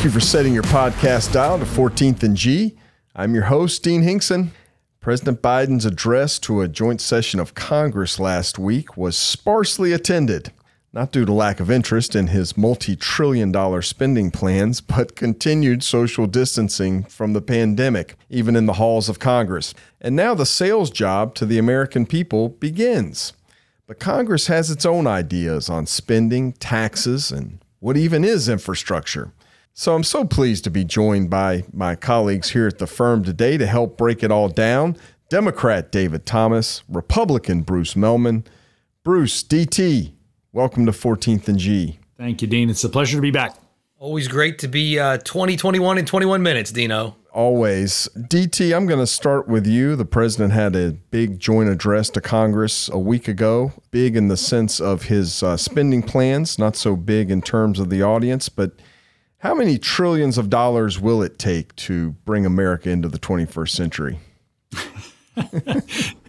[0.00, 2.74] Thank you for setting your podcast dial to 14th and G.
[3.14, 4.52] I'm your host, Dean Hinkson.
[4.98, 10.52] President Biden's address to a joint session of Congress last week was sparsely attended,
[10.94, 15.84] not due to lack of interest in his multi trillion dollar spending plans, but continued
[15.84, 19.74] social distancing from the pandemic, even in the halls of Congress.
[20.00, 23.34] And now the sales job to the American people begins.
[23.86, 29.34] But Congress has its own ideas on spending, taxes, and what even is infrastructure.
[29.72, 33.56] So I'm so pleased to be joined by my colleagues here at the firm today
[33.56, 34.96] to help break it all down.
[35.28, 38.44] Democrat David Thomas, Republican Bruce Mehlman.
[39.04, 40.12] Bruce, DT,
[40.52, 41.98] welcome to 14th and G.
[42.18, 42.68] Thank you, Dean.
[42.68, 43.56] It's a pleasure to be back.
[43.96, 47.16] Always great to be uh, 20, 21 in 21 minutes, Dino.
[47.32, 48.08] Always.
[48.16, 49.94] DT, I'm going to start with you.
[49.94, 54.36] The president had a big joint address to Congress a week ago, big in the
[54.36, 58.72] sense of his uh, spending plans, not so big in terms of the audience, but
[59.40, 64.20] how many trillions of dollars will it take to bring America into the 21st century?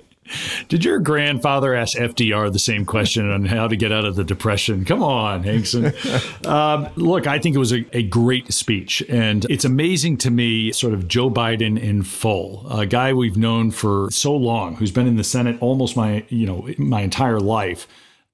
[0.70, 4.24] Did your grandfather ask FDR the same question on how to get out of the
[4.24, 4.86] depression?
[4.86, 5.92] Come on, Hinkson.
[6.46, 10.72] um, look, I think it was a, a, great speech, and it's amazing to me,
[10.72, 15.06] sort of Joe Biden in full, a guy we've known for so long, who's been
[15.08, 17.86] in the Senate almost my you know my entire life,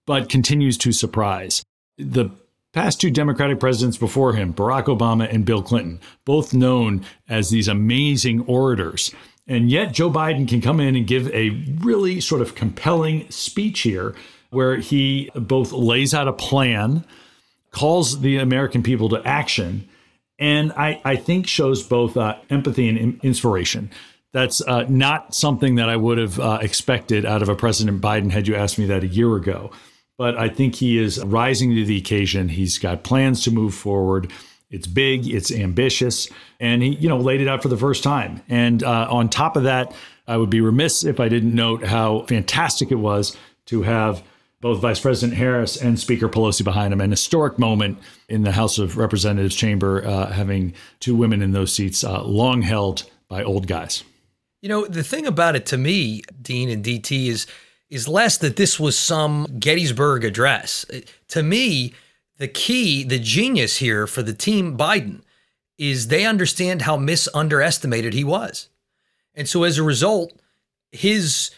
[0.06, 1.64] but continues to surprise.
[1.98, 2.30] The
[2.74, 7.68] past two Democratic presidents before him, Barack Obama and Bill Clinton, both known as these
[7.68, 9.12] amazing orators.
[9.48, 13.82] And yet, Joe Biden can come in and give a really sort of compelling speech
[13.82, 14.14] here
[14.50, 17.06] where he both lays out a plan,
[17.72, 19.88] calls the American people to action,
[20.40, 23.90] and I, I think shows both uh, empathy and inspiration.
[24.34, 28.32] That's uh, not something that I would have uh, expected out of a President Biden
[28.32, 29.72] had you asked me that a year ago
[30.18, 32.50] but I think he is rising to the occasion.
[32.50, 34.32] He's got plans to move forward.
[34.70, 36.28] It's big, it's ambitious,
[36.60, 38.42] and he, you know, laid it out for the first time.
[38.50, 39.94] And uh, on top of that,
[40.28, 43.38] I would be remiss if I didn't note how fantastic it was
[43.68, 44.24] to have
[44.60, 47.00] both Vice President Harris and Speaker Pelosi behind him.
[47.00, 51.72] An historic moment in the House of Representatives chamber, uh, having two women in those
[51.72, 54.04] seats, uh, long held by old guys.
[54.62, 57.46] You know, the thing about it to me, Dean and DT, is
[57.90, 60.86] is less that this was some Gettysburg address.
[60.94, 61.00] Uh,
[61.30, 61.94] to me,
[62.38, 65.22] the key, the genius here for the team Biden
[65.78, 68.70] is they understand how misunderestimated he was.
[69.36, 70.34] And so as a result,
[70.92, 71.52] his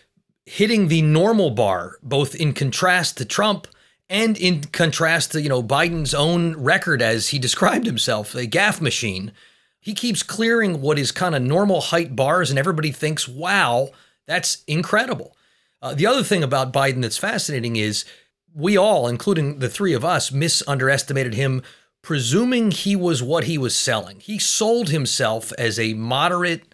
[0.45, 3.67] hitting the normal bar, both in contrast to Trump
[4.09, 8.81] and in contrast to, you know, Biden's own record as he described himself, a gaff
[8.81, 9.31] machine.
[9.79, 13.91] He keeps clearing what is kind of normal height bars and everybody thinks, "Wow,
[14.25, 15.35] that's incredible."
[15.81, 18.05] Uh, the other thing about Biden that's fascinating is
[18.53, 21.61] we all, including the three of us, misunderestimated him,
[22.01, 24.19] presuming he was what he was selling.
[24.19, 26.73] He sold himself as a moderate,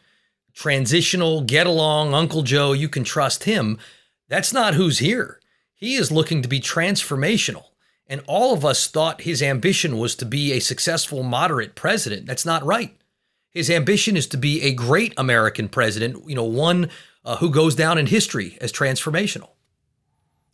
[0.53, 3.77] transitional, get along Uncle Joe, you can trust him.
[4.29, 5.39] That's not who's here.
[5.73, 7.65] He is looking to be transformational.
[8.07, 12.25] And all of us thought his ambition was to be a successful moderate president.
[12.25, 12.95] That's not right.
[13.49, 16.89] His ambition is to be a great American president, you know, one
[17.25, 19.49] uh, who goes down in history as transformational.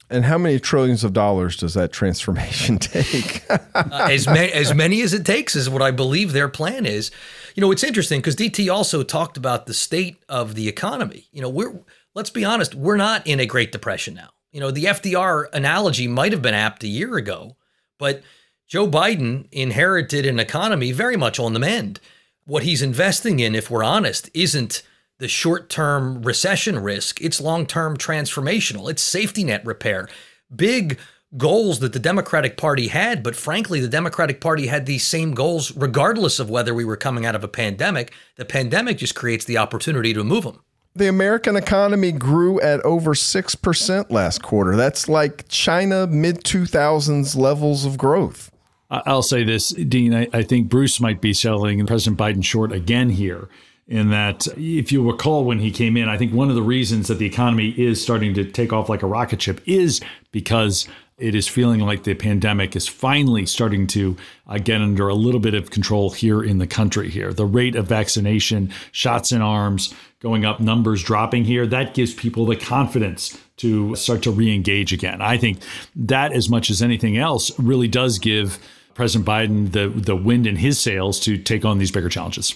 [0.10, 3.50] And how many trillions of dollars does that transformation take?
[3.50, 7.12] uh, as, many, as many as it takes is what I believe their plan is.
[7.56, 11.28] You know, it's interesting because DT also talked about the state of the economy.
[11.32, 11.80] You know, we're
[12.14, 14.32] let's be honest, we're not in a Great Depression now.
[14.52, 17.56] You know, the FDR analogy might have been apt a year ago,
[17.98, 18.22] but
[18.68, 22.02] Joe Biden inherited an economy very much on the mend.
[22.44, 24.84] What he's investing in, if we're honest, isn't
[25.22, 30.10] the short term recession risk, it's long term transformational, it's safety net repair.
[30.54, 31.00] Big
[31.38, 35.74] goals that the Democratic Party had, but frankly, the Democratic Party had these same goals
[35.78, 38.12] regardless of whether we were coming out of a pandemic.
[38.36, 40.64] The pandemic just creates the opportunity to move them.
[40.96, 44.76] The American economy grew at over 6% last quarter.
[44.76, 48.52] That's like China mid 2000s levels of growth.
[48.90, 50.16] I'll say this, Dean.
[50.16, 53.48] I, I think Bruce might be selling President Biden short again here
[53.92, 57.10] in that if you recall when he came in, I think one of the reasons
[57.10, 60.00] that the economy is starting to take off like a rocket ship is
[60.32, 64.16] because it is feeling like the pandemic is finally starting to
[64.48, 67.34] uh, get under a little bit of control here in the country here.
[67.34, 72.46] The rate of vaccination, shots in arms going up, numbers dropping here, that gives people
[72.46, 75.22] the confidence to start to re-engage again.
[75.22, 75.60] I think
[75.98, 78.58] that as much as anything else really does give
[78.94, 82.56] President Biden the the wind in his sails to take on these bigger challenges.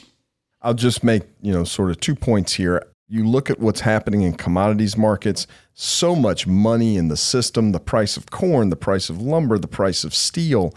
[0.65, 2.83] I'll just make, you know, sort of two points here.
[3.07, 5.45] You look at what's happening in commodities markets,
[5.75, 9.67] so much money in the system, the price of corn, the price of lumber, the
[9.67, 10.73] price of steel.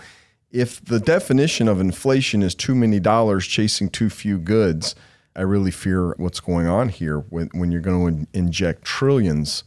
[0.51, 4.95] if the definition of inflation is too many dollars chasing too few goods,
[5.35, 9.65] I really fear what's going on here when, when you're going to in- inject trillions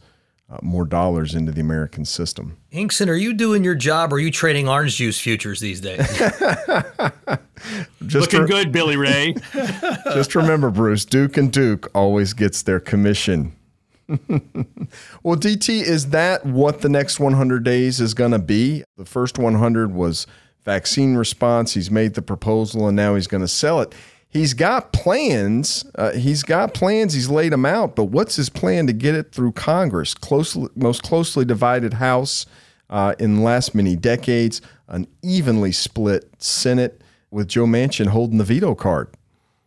[0.52, 2.58] uh, more dollars into the American system.
[2.68, 6.06] Hinkson, are you doing your job or are you trading orange juice futures these days?
[8.06, 9.34] just Looking re- good, Billy Ray.
[10.12, 13.56] just remember, Bruce, Duke and Duke always gets their commission.
[15.22, 18.84] well, DT, is that what the next 100 days is going to be?
[18.98, 20.26] The first 100 was
[20.64, 21.72] vaccine response.
[21.72, 23.94] He's made the proposal and now he's going to sell it.
[24.32, 25.84] He's got plans.
[25.94, 27.12] Uh, he's got plans.
[27.12, 27.94] He's laid them out.
[27.94, 30.14] But what's his plan to get it through Congress?
[30.14, 32.46] Closely, most closely divided House
[32.88, 38.44] uh, in the last many decades, an evenly split Senate with Joe Manchin holding the
[38.44, 39.08] veto card.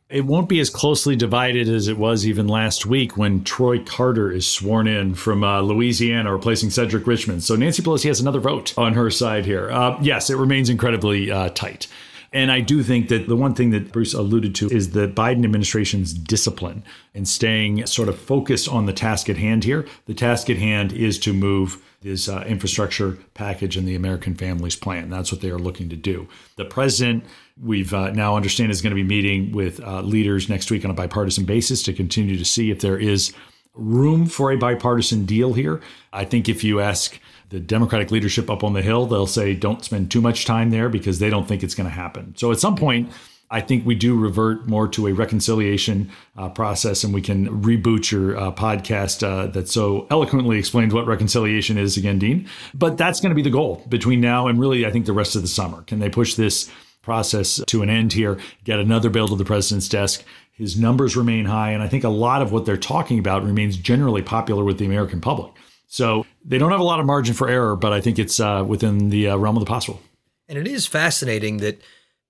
[0.10, 4.32] It won't be as closely divided as it was even last week when Troy Carter
[4.32, 7.44] is sworn in from uh, Louisiana, replacing Cedric Richmond.
[7.44, 9.72] So Nancy Pelosi has another vote on her side here.
[9.72, 11.88] Uh, yes, it remains incredibly uh, tight.
[12.36, 15.46] And I do think that the one thing that Bruce alluded to is the Biden
[15.46, 16.84] administration's discipline
[17.14, 19.88] and staying sort of focused on the task at hand here.
[20.06, 24.76] The task at hand is to move this uh, infrastructure package and the American Families
[24.76, 25.10] Plan.
[25.10, 26.28] That's what they are looking to do.
[26.58, 27.24] The president
[27.62, 30.92] We've uh, now understand is going to be meeting with uh, leaders next week on
[30.92, 33.34] a bipartisan basis to continue to see if there is
[33.74, 35.80] room for a bipartisan deal here.
[36.12, 37.18] I think if you ask
[37.50, 40.90] the Democratic leadership up on the Hill, they'll say don't spend too much time there
[40.90, 42.36] because they don't think it's going to happen.
[42.38, 43.12] So at some point,
[43.52, 48.12] I think we do revert more to a reconciliation uh, process, and we can reboot
[48.12, 52.50] your uh, podcast uh, that so eloquently explains what reconciliation is again, Dean.
[52.74, 55.36] But that's going to be the goal between now and really, I think, the rest
[55.36, 55.84] of the summer.
[55.84, 56.72] Can they push this
[57.06, 60.24] process to an end here, get another bill to the president's desk.
[60.52, 63.78] His numbers remain high, and I think a lot of what they're talking about remains
[63.78, 65.54] generally popular with the American public.
[65.88, 68.64] So they don't have a lot of margin for error, but I think it's uh,
[68.68, 70.02] within the uh, realm of the possible.
[70.48, 71.82] And it is fascinating that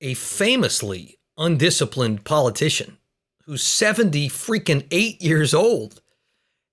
[0.02, 2.98] a famously undisciplined politician
[3.46, 6.02] who's 70 freaking eight years old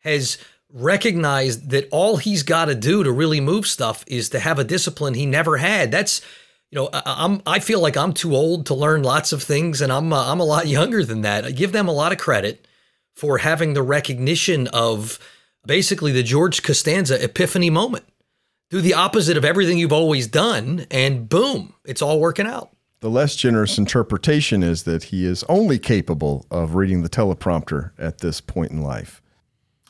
[0.00, 0.38] has
[0.73, 4.64] recognized that all he's got to do to really move stuff is to have a
[4.64, 5.90] discipline he never had.
[5.90, 6.23] That's
[6.70, 9.82] you know, I, am I feel like I'm too old to learn lots of things,
[9.82, 11.44] and I'm uh, I'm a lot younger than that.
[11.44, 12.67] I give them a lot of credit
[13.14, 15.19] for having the recognition of
[15.67, 18.05] basically the George Costanza epiphany moment.
[18.70, 22.70] Do the opposite of everything you've always done, and boom, it's all working out.
[23.00, 28.19] The less generous interpretation is that he is only capable of reading the teleprompter at
[28.19, 29.20] this point in life.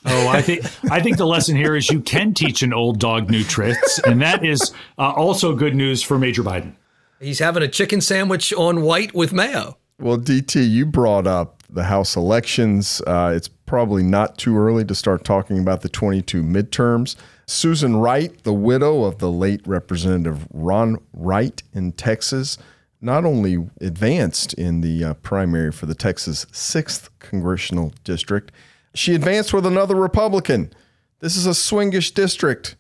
[0.05, 3.31] Oh, I think I think the lesson here is you can teach an old dog
[3.31, 6.75] new tricks, and that is uh, also good news for Major Biden.
[7.21, 9.79] He's having a chicken sandwich on white with mayo.
[10.03, 13.01] Well, DT, you brought up the House elections.
[13.07, 17.17] Uh, it's probably not too early to start talking about the 22 midterms.
[17.47, 22.59] Susan Wright, the widow of the late Representative Ron Wright in Texas,
[23.01, 28.53] not only advanced in the uh, primary for the Texas 6th congressional district
[28.95, 30.73] she advanced with another Republican.
[31.21, 32.77] This is a swingish district.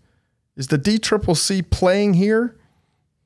[0.57, 2.57] Is the DCCC playing here?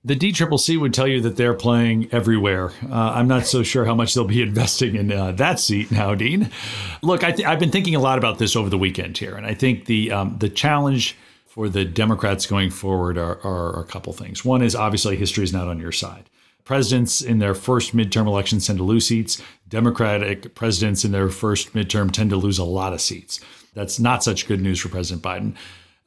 [0.06, 2.70] The DCCC would tell you that they're playing everywhere.
[2.88, 6.14] Uh, I'm not so sure how much they'll be investing in uh, that seat now,
[6.14, 6.50] Dean.
[7.02, 9.54] Look, I have been thinking a lot about this over the weekend here, and I
[9.54, 11.16] think the um, the challenge
[11.46, 14.44] for the Democrats going forward are, are, are a couple things.
[14.44, 16.30] One is obviously history is not on your side
[16.66, 19.40] presidents in their first midterm elections tend to lose seats.
[19.68, 23.40] Democratic presidents in their first midterm tend to lose a lot of seats.
[23.72, 25.54] That's not such good news for President Biden.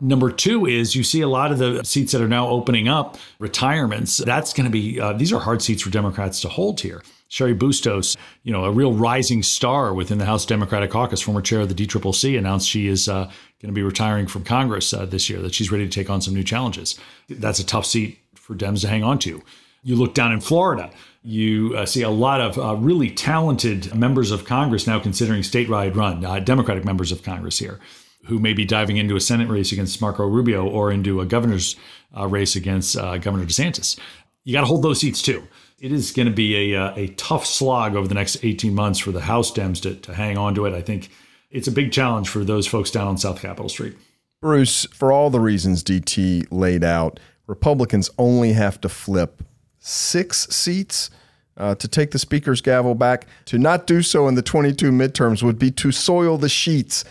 [0.02, 3.18] Number two is you see a lot of the seats that are now opening up,
[3.38, 4.18] retirements.
[4.18, 7.04] That's going to be, uh, these are hard seats for Democrats to hold here.
[7.30, 11.60] Cheri Bustos, you know, a real rising star within the House Democratic Caucus, former chair
[11.62, 13.26] of the DCCC, announced she is uh,
[13.62, 16.22] going to be retiring from Congress uh, this year, that she's ready to take on
[16.22, 17.00] some new challenges.
[17.28, 19.44] That's a tough seat for Dems to hang on to.
[19.84, 20.92] You look down in Florida,
[21.24, 25.96] you uh, see a lot of uh, really talented members of Congress now considering statewide
[25.96, 27.80] run, uh, Democratic members of Congress here,
[28.26, 31.76] who may be diving into a Senate race against Marco Rubio or into a governor's
[32.18, 34.00] uh, race against uh, Governor DeSantis.
[34.44, 35.48] You got to hold those seats too.
[35.80, 39.00] It is going to be a, uh, a tough slog over the next 18 months
[39.00, 40.74] for the House Dems to, to hang on to it.
[40.74, 41.10] I think
[41.50, 43.96] it's a big challenge for those folks down on South Capitol Street.
[44.42, 49.44] Bruce, for all the reasons DT laid out, Republicans only have to flip
[49.80, 51.10] six seats
[51.58, 53.28] uh, to take the speaker's gavel back.
[53.46, 57.04] To not do so in the 22 midterms would be to soil the sheets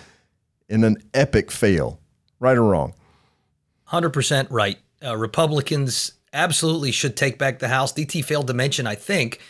[0.68, 2.00] in an epic fail.
[2.40, 2.94] Right or wrong?
[3.90, 4.78] 100% right.
[5.04, 7.92] Uh, Republicans absolutely should take back the House.
[7.92, 9.40] DT failed to mention, I think,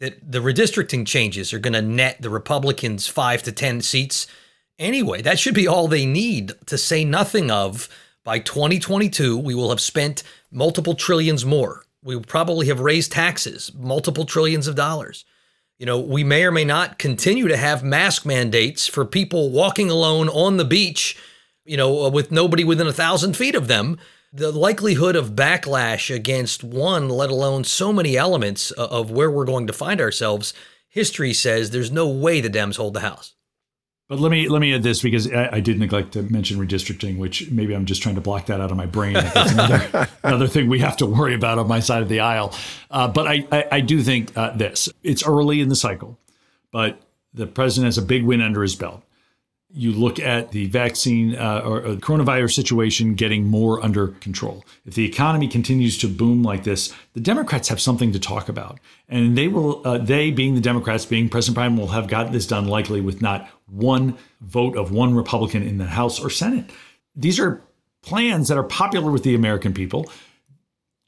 [0.00, 4.26] that the redistricting changes are going to net the Republicans five to 10 seats
[4.78, 5.22] anyway.
[5.22, 7.88] That should be all they need to say nothing of
[8.26, 14.24] by 2022, we will have spent multiple trillions more We probably have raised taxes, multiple
[14.24, 15.24] trillions of dollars.
[15.78, 19.90] You know, we may or may not continue to have mask mandates for people walking
[19.90, 21.18] alone on the beach,
[21.66, 23.98] you know, uh, with nobody within a thousand feet of them.
[24.32, 29.44] The likelihood of backlash against one, let alone so many elements uh, of where we're
[29.44, 30.54] going to find ourselves,
[30.88, 33.34] history says there's no way the Dems hold the House.
[34.08, 37.18] But let me let me add this because I, I, did neglect to mention redistricting,
[37.18, 39.14] which maybe I'm just trying to block that out of my brain.
[39.14, 42.54] That's another, another thing we have to worry about on my side of the aisle.
[42.88, 46.16] Uh, but I, I, I, do think uh, this: it's early in the cycle,
[46.70, 47.00] but
[47.34, 49.02] the president has a big win under his belt
[49.72, 54.64] you look at the vaccine uh, or, or coronavirus situation getting more under control.
[54.84, 58.78] If the economy continues to boom like this, the Democrats have something to talk about,
[59.08, 59.86] and they will.
[59.86, 63.20] Uh, they, being the Democrats, being President Biden, will have gotten this done likely with
[63.20, 66.70] not one vote of one Republican in the House or Senate.
[67.14, 67.62] These are
[68.02, 70.10] plans that are popular with the American people.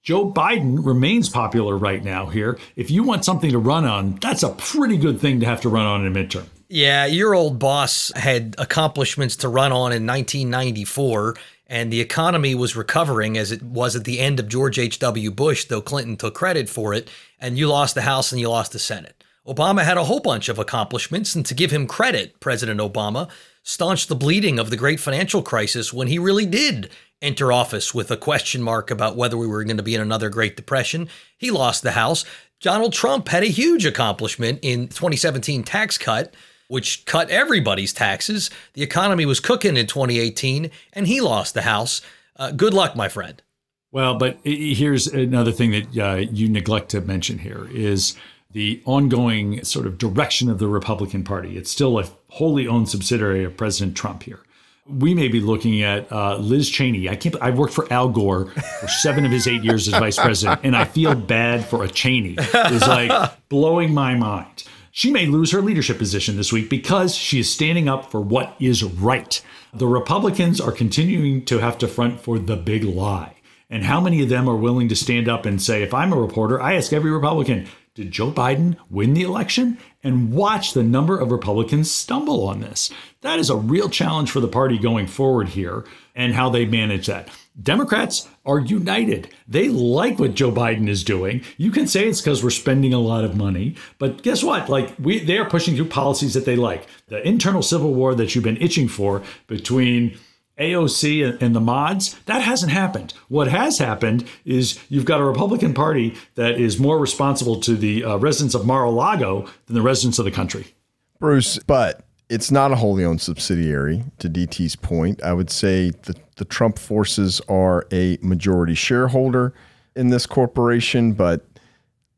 [0.03, 2.59] Joe Biden remains popular right now here.
[2.77, 5.69] If you want something to run on, that's a pretty good thing to have to
[5.69, 6.47] run on in a midterm.
[6.71, 11.35] Yeah, your old boss had accomplishments to run on in 1994,
[11.67, 15.31] and the economy was recovering as it was at the end of George H.W.
[15.31, 17.09] Bush, though Clinton took credit for it,
[17.41, 19.25] and you lost the House and you lost the Senate.
[19.47, 23.31] Obama had a whole bunch of accomplishments, and to give him credit, President Obama
[23.63, 26.91] staunched the bleeding of the great financial crisis when he really did
[27.23, 30.29] enter office with a question mark about whether we were going to be in another
[30.29, 31.09] Great Depression.
[31.39, 32.27] He lost the House.
[32.61, 36.35] Donald Trump had a huge accomplishment in 2017 tax cut
[36.69, 38.51] which cut everybody's taxes.
[38.75, 42.01] The economy was cooking in 2018, and he lost the House.
[42.37, 43.43] Uh, good luck, my friend.
[43.91, 48.15] Well, but here's another thing that uh, you neglect to mention here is
[48.51, 51.57] the ongoing sort of direction of the Republican Party.
[51.57, 54.41] It's still a wholly owned subsidiary of President Trump here.
[54.87, 57.11] We may be looking at uh, Liz Cheney.
[57.11, 57.37] I can't.
[57.43, 58.47] I've worked for Al Gore
[58.81, 61.89] for seven of his eight years as vice president, and I feel bad for a
[61.89, 62.37] Cheney.
[62.39, 64.65] It's like blowing my mind.
[64.99, 68.57] She may lose her leadership position this week because she is standing up for what
[68.59, 69.41] is right.
[69.73, 73.37] The Republicans are continuing to have to front for the big lie.
[73.71, 76.21] And how many of them are willing to stand up and say, if I'm a
[76.21, 79.79] reporter, I ask every Republican, did Joe Biden win the election?
[80.03, 82.91] And watch the number of Republicans stumble on this.
[83.21, 85.85] That is a real challenge for the party going forward here
[86.17, 87.29] and how they manage that.
[87.61, 89.29] Democrats are united.
[89.49, 91.43] They like what Joe Biden is doing.
[91.57, 94.69] You can say it's because we're spending a lot of money, but guess what?
[94.69, 96.87] Like we they are pushing through policies that they like.
[97.09, 100.19] The internal civil war that you've been itching for between
[100.59, 103.15] AOC and the mods, that hasn't happened.
[103.29, 108.05] What has happened is you've got a Republican Party that is more responsible to the
[108.05, 110.75] uh, residents of Mar a Lago than the residents of the country.
[111.21, 115.23] Bruce, but it's not a wholly owned subsidiary, to DT's point.
[115.23, 119.55] I would say the, the Trump forces are a majority shareholder
[119.97, 121.47] in this corporation, but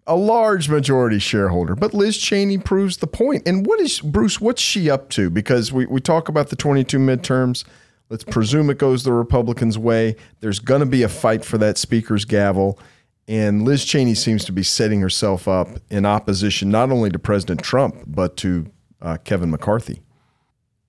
[0.07, 1.77] a large majority shareholder.
[1.77, 3.47] But Liz Cheney proves the point.
[3.47, 5.31] And what is, Bruce, what's she up to?
[5.31, 7.65] Because we, we talk about the 22 midterms.
[8.09, 10.17] Let's presume it goes the Republicans' way.
[10.41, 12.81] There's going to be a fight for that speaker's gavel.
[13.29, 17.63] And Liz Cheney seems to be setting herself up in opposition not only to President
[17.63, 18.67] Trump, but to
[19.03, 20.03] uh, Kevin McCarthy.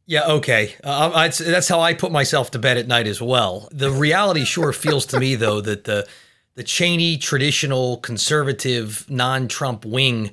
[0.06, 0.76] Yeah, okay.
[0.84, 3.70] Uh, that's how I put myself to bed at night as well.
[3.72, 6.08] The reality sure feels to me, though, that the
[6.56, 10.32] the Cheney traditional conservative non-Trump wing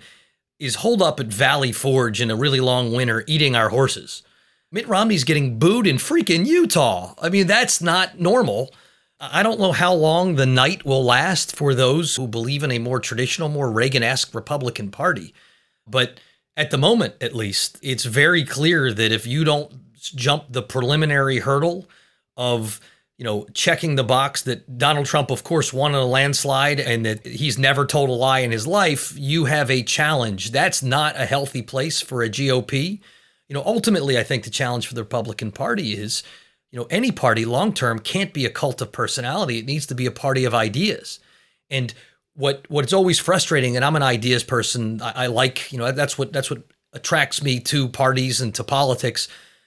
[0.59, 4.25] is holed up at Valley Forge in a really long winter, eating our horses.
[4.73, 7.15] Mitt Romney's getting booed in freaking Utah.
[7.23, 8.75] I mean, that's not normal.
[9.21, 12.79] I don't know how long the night will last for those who believe in a
[12.79, 15.33] more traditional, more Reagan esque Republican Party.
[15.87, 16.21] But
[16.59, 21.39] at the moment, at least, it's very clear that if you don't jump the preliminary
[21.39, 21.89] hurdle
[22.37, 22.81] of
[23.19, 27.05] you know, checking the box that Donald Trump, of course, won in a landslide and
[27.05, 30.53] that he's never told a lie in his life, you have a challenge.
[30.53, 33.01] That's not a healthy place for a GOP.
[33.49, 36.23] You know, ultimately, I think the challenge for the Republican Party is,
[36.71, 39.59] you know, any party long term can't be a cult of personality.
[39.59, 41.19] It needs to be a party of ideas.
[41.69, 41.93] And
[42.39, 45.03] what what's always frustrating, and I'm an ideas person.
[45.03, 48.65] I, I, like you know that's what that's what attracts me to parties and to
[48.65, 49.27] politics.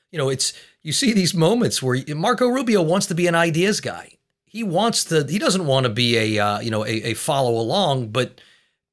[0.09, 3.81] You know, it's you see these moments where Marco Rubio wants to be an ideas
[3.81, 4.13] guy.
[4.45, 5.25] He wants to.
[5.27, 8.39] He doesn't want to be a uh, you know a, a follow along, but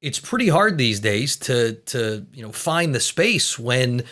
[0.01, 4.03] it's pretty hard these days to to you know find the space when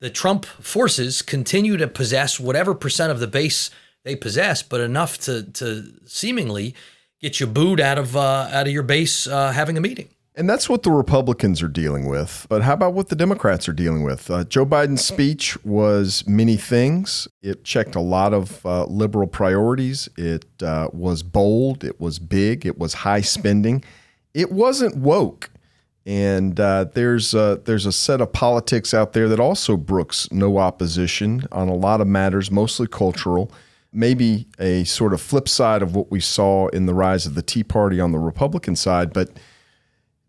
[0.00, 3.70] the Trump forces continue to possess whatever percent of the base
[4.04, 6.74] they possess, but enough to to seemingly
[7.20, 10.08] get you booed out of uh, out of your base uh, having a meeting.
[10.36, 12.44] And that's what the Republicans are dealing with.
[12.48, 14.28] But how about what the Democrats are dealing with?
[14.28, 17.28] Uh, Joe Biden's speech was many things.
[17.40, 20.08] It checked a lot of uh, liberal priorities.
[20.16, 21.84] It uh, was bold.
[21.84, 22.66] It was big.
[22.66, 23.84] It was high spending.
[24.34, 25.50] it wasn't woke.
[26.04, 30.58] And uh, there's a, there's a set of politics out there that also brooks no
[30.58, 33.50] opposition on a lot of matters, mostly cultural.
[33.94, 37.42] Maybe a sort of flip side of what we saw in the rise of the
[37.42, 39.12] Tea Party on the Republican side.
[39.12, 39.30] But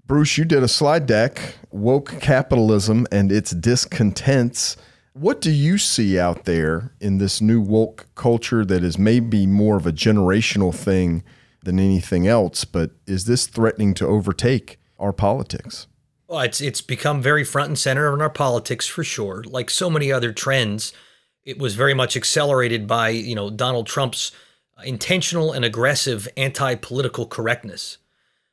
[0.06, 4.78] Bruce, you did a slide deck, woke capitalism and its discontents.
[5.14, 9.78] What do you see out there in this new woke culture that is maybe more
[9.78, 11.24] of a generational thing
[11.64, 12.66] than anything else?
[12.66, 15.88] But is this threatening to overtake our politics?
[16.28, 19.44] Well, it's it's become very front and center in our politics for sure.
[19.48, 20.94] Like so many other trends,
[21.46, 24.32] it was very much accelerated by you know Donald Trump's
[24.84, 27.98] intentional and aggressive anti-political correctness.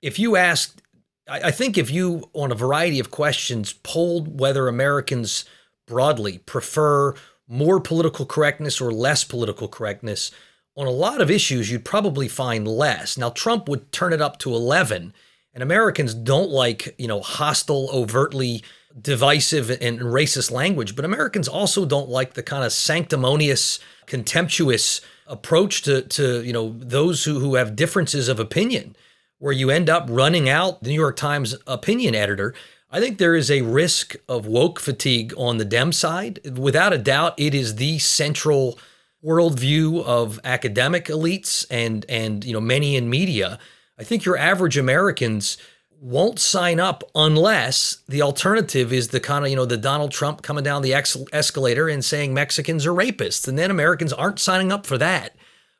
[0.01, 0.83] If you asked,
[1.29, 5.45] I, I think if you on a variety of questions polled whether Americans
[5.87, 7.15] broadly prefer
[7.49, 10.31] more political correctness or less political correctness
[10.77, 13.19] on a lot of issues, you'd probably find less.
[13.19, 15.13] Now Trump would turn it up to eleven
[15.55, 18.63] and Americans don't like, you know, hostile, overtly
[19.01, 25.83] divisive and racist language, but Americans also don't like the kind of sanctimonious, contemptuous approach
[25.83, 28.97] to, to you know, those who, who have differences of opinion,
[29.39, 32.55] where you end up running out the New York Times opinion editor.
[32.91, 36.59] I think there is a risk of woke fatigue on the Dem side.
[36.59, 38.79] Without a doubt, it is the central
[39.25, 43.57] worldview of academic elites and and you know many in media
[43.99, 45.59] I think your average Americans
[46.02, 50.42] won't sign up unless the alternative is the kind of, you know, the Donald Trump
[50.42, 53.47] coming down the ex- escalator and saying Mexicans are rapists.
[53.47, 55.37] And then Americans aren't signing up for that.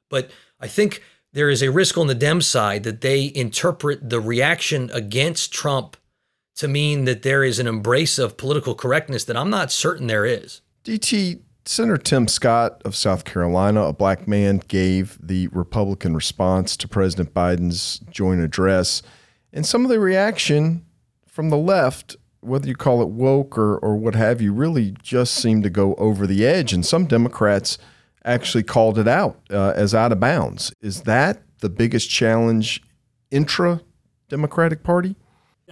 [0.09, 1.03] But I think
[1.33, 5.97] there is a risk on the Dem side that they interpret the reaction against Trump
[6.55, 10.25] to mean that there is an embrace of political correctness that I'm not certain there
[10.25, 10.61] is.
[10.85, 16.87] DT, Senator Tim Scott of South Carolina, a black man, gave the Republican response to
[16.87, 19.03] President Biden's joint address.
[19.53, 20.85] And some of the reaction
[21.27, 25.35] from the left, whether you call it woke or, or what have you, really just
[25.35, 26.73] seemed to go over the edge.
[26.73, 27.79] And some Democrats
[28.25, 30.73] actually called it out uh, as out of bounds.
[30.81, 32.83] Is that the biggest challenge
[33.31, 33.81] intra
[34.29, 35.17] Democratic Party?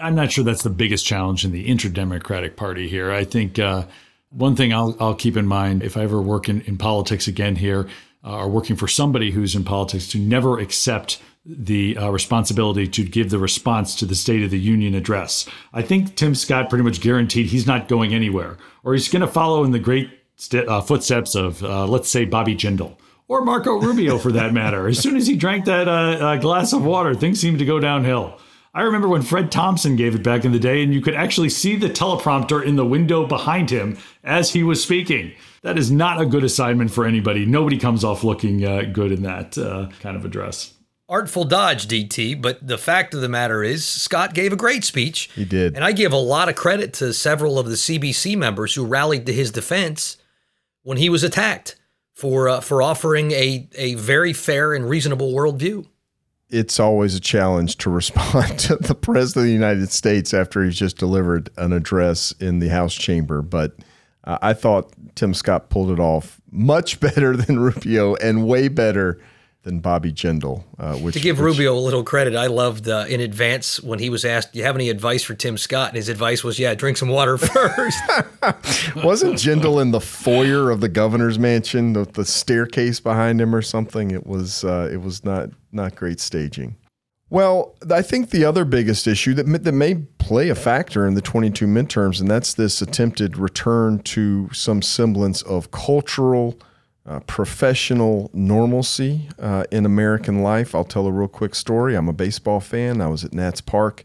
[0.01, 3.11] I'm not sure that's the biggest challenge in the intra Democratic Party here.
[3.11, 3.59] I think.
[3.59, 3.85] Uh,
[4.31, 7.57] one thing I'll, I'll keep in mind if I ever work in, in politics again
[7.57, 7.89] here,
[8.25, 11.21] uh, or working for somebody who's in politics, to never accept
[11.59, 15.47] the uh, responsibility to give the response to the State of the Union address.
[15.73, 19.29] I think Tim Scott pretty much guaranteed he's not going anywhere, or he's going to
[19.29, 22.97] follow in the great st- uh, footsteps of, uh, let's say, Bobby Jindal.
[23.29, 24.89] Or Marco Rubio, for that matter.
[24.89, 27.79] As soon as he drank that uh, uh, glass of water, things seemed to go
[27.79, 28.39] downhill.
[28.75, 31.49] I remember when Fred Thompson gave it back in the day, and you could actually
[31.49, 35.33] see the teleprompter in the window behind him as he was speaking.
[35.63, 37.47] That is not a good assignment for anybody.
[37.47, 39.53] Nobody comes off looking uh, good in that
[40.01, 40.75] kind of address.
[41.11, 45.29] Artful dodge, DT, but the fact of the matter is, Scott gave a great speech.
[45.35, 45.75] He did.
[45.75, 49.27] And I give a lot of credit to several of the CBC members who rallied
[49.27, 50.17] to his defense
[50.85, 51.77] when he was attacked
[52.13, 55.87] for, uh, for offering a, a very fair and reasonable worldview
[56.51, 60.77] it's always a challenge to respond to the president of the United States after he's
[60.77, 63.43] just delivered an address in the House chamber.
[63.43, 63.77] But
[64.25, 69.21] uh, I thought Tim Scott pulled it off much better than Rubio and way better
[69.63, 70.65] than Bobby Jindal.
[70.79, 73.99] Uh, which, to give which, Rubio a little credit, I loved uh, in advance when
[73.99, 76.59] he was asked, "Do you have any advice for Tim Scott?" And his advice was,
[76.59, 78.01] "Yeah, drink some water first.
[78.97, 83.63] Wasn't Jindal in the foyer of the governor's mansion, the, the staircase behind him, or
[83.63, 84.11] something?
[84.11, 86.77] It was uh, it was not not great staging.
[87.29, 91.21] Well, I think the other biggest issue that that may play a factor in the
[91.21, 96.59] 22 midterms, and that's this attempted return to some semblance of cultural
[97.11, 100.77] uh, professional normalcy uh, in American life.
[100.77, 101.97] I'll tell a real quick story.
[101.97, 103.01] I'm a baseball fan.
[103.01, 104.05] I was at Nats Park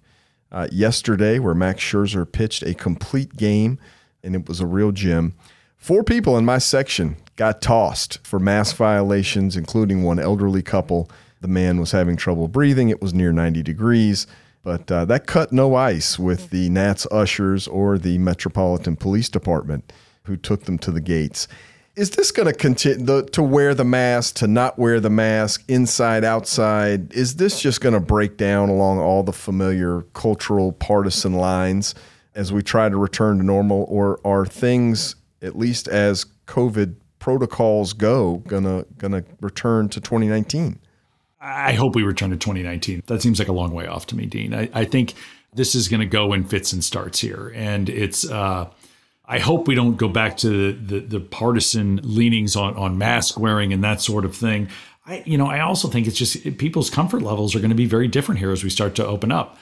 [0.52, 3.78] uh, yesterday where Max Scherzer pitched a complete game,
[4.24, 5.36] and it was a real gem.
[5.78, 11.08] Four people in my section got tossed for mask violations, including one elderly couple.
[11.41, 12.89] The man was having trouble breathing.
[12.89, 14.26] It was near 90 degrees.
[14.63, 19.94] But uh, that cut no ice with the Nats ushers or the Metropolitan Police Department
[20.24, 21.48] who took them to the gates
[21.95, 26.23] is this going to continue to wear the mask, to not wear the mask, inside,
[26.23, 27.13] outside?
[27.13, 31.95] Is this just going to break down along all the familiar cultural partisan lines
[32.34, 37.93] as we try to return to normal, or are things, at least as COVID protocols
[37.93, 40.77] go, gonna gonna return to 2019?
[41.39, 43.03] I hope we return to 2019.
[43.08, 44.53] That seems like a long way off to me, Dean.
[44.53, 45.13] I, I think
[45.53, 48.29] this is going to go in fits and starts here, and it's.
[48.29, 48.69] Uh,
[49.27, 53.39] I hope we don't go back to the, the, the partisan leanings on, on mask
[53.39, 54.69] wearing and that sort of thing.
[55.07, 57.85] I, you know, I also think it's just people's comfort levels are going to be
[57.85, 59.57] very different here as we start to open up.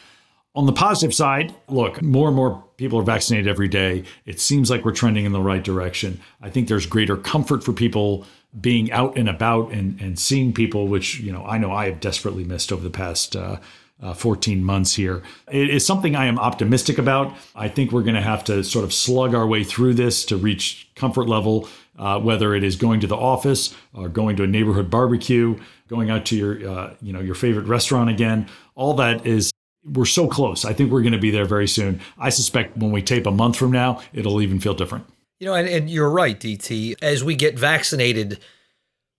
[0.56, 4.04] On the positive side, look, more and more people are vaccinated every day.
[4.26, 6.19] It seems like we're trending in the right direction.
[6.41, 8.26] I think there's greater comfort for people
[8.62, 11.99] being out and about and, and seeing people, which, you know, I know I have
[11.99, 13.58] desperately missed over the past uh,
[14.04, 15.24] uh, 14 months here.
[15.50, 17.34] It is something I am optimistic about.
[17.56, 20.36] I think we're going to have to sort of slug our way through this to
[20.38, 24.48] reach comfort level, uh, whether it is going to the office or going to a
[24.48, 28.50] neighborhood barbecue, going out to your, uh, you know, your favorite restaurant again.
[28.76, 29.52] All that is
[29.86, 30.66] we're so close.
[30.66, 32.02] I think we're going to be there very soon.
[32.18, 35.06] I suspect when we tape a month from now, it'll even feel different.
[35.39, 36.96] You know, and, and you're right, DT.
[37.02, 38.39] As we get vaccinated,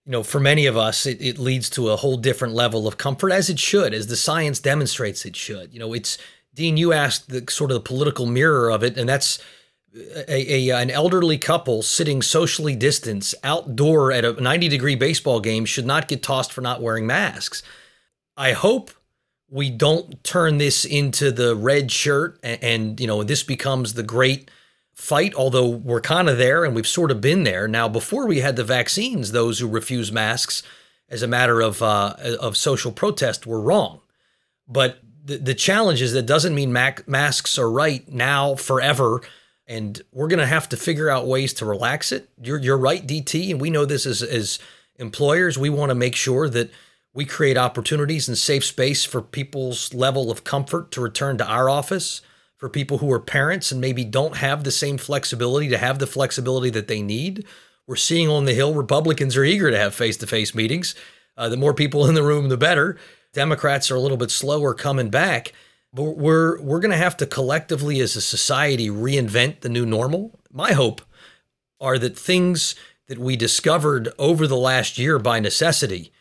[0.05, 2.97] you know, for many of us, it, it leads to a whole different level of
[2.97, 5.73] comfort, as it should, as the science demonstrates it should.
[5.73, 6.17] You know, it's
[6.53, 6.77] Dean.
[6.77, 9.39] You asked the sort of the political mirror of it, and that's
[10.27, 15.65] a, a, an elderly couple sitting socially distanced outdoor at a 90 degree baseball game
[15.65, 17.63] should not get tossed for not wearing masks.
[18.37, 18.91] I hope
[19.49, 24.03] we don't turn this into the red shirt and, and you know this becomes the
[24.03, 24.49] great
[24.95, 27.67] fight although we're kind of there and we've sort of been there.
[27.67, 30.63] Now before we had the vaccines those who refuse masks
[31.09, 34.01] as a matter of uh, of social protest were wrong.
[34.67, 39.21] But the, the challenge is that doesn't mean mac- masks are right now forever
[39.67, 42.29] and we're going to have to figure out ways to relax it.
[42.41, 44.59] You're, you're right dt and we know this as, as
[44.97, 45.57] employers.
[45.57, 46.71] We want to make sure that
[47.13, 51.69] we create opportunities and safe space for people's level of comfort to return to our
[51.69, 52.21] office,
[52.65, 56.07] for people who are parents and maybe don't have the same flexibility to have the
[56.07, 57.45] flexibility that they need.
[57.85, 60.95] We're seeing on the Hill, Republicans are eager to have face to face meetings.
[61.37, 62.97] Uh, the more people in the room, the better.
[63.33, 65.53] Democrats are a little bit slower coming back.
[65.93, 70.31] But we're, we're going to have to collectively, as a society, reinvent the new normal.
[70.51, 71.03] My hope
[71.79, 72.73] are that things
[73.07, 76.11] that we discovered over the last year by necessity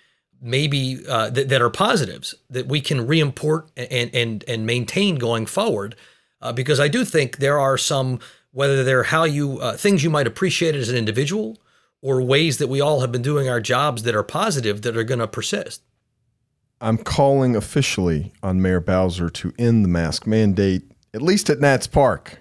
[0.43, 5.47] maybe uh, that, that are positives that we can reimport and and and maintain going
[5.47, 5.97] forward.
[6.45, 8.21] Uh, because I do think there are some
[8.53, 11.59] whether they're how you uh, things you might appreciate as an individual
[12.03, 15.05] or ways that we all have been doing our jobs that are positive that are
[15.05, 15.83] going to persist.
[16.81, 20.83] I'm calling officially on Mayor Bowser to end the mask mandate,
[21.15, 22.41] at least at Nats Park.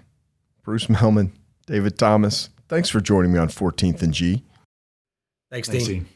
[0.62, 1.32] Bruce Mehlman,
[1.66, 4.44] David Thomas, thanks for joining me on 14th and G.
[5.50, 5.80] Thanks, Dean.
[5.80, 6.06] Thanks, Dean.